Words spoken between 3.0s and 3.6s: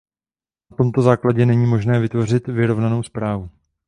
zprávu.